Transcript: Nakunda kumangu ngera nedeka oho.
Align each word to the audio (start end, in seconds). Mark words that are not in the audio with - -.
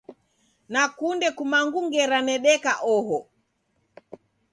Nakunda 0.71 1.27
kumangu 1.37 1.79
ngera 1.87 2.17
nedeka 2.27 2.73
oho. 2.95 3.19